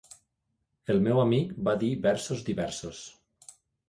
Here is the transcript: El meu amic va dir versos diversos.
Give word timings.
El 0.93 1.01
meu 1.07 1.19
amic 1.23 1.51
va 1.67 1.75
dir 1.83 1.89
versos 2.05 2.41
diversos. 2.47 3.03